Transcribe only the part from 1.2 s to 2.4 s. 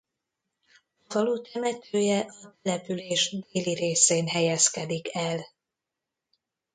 temetője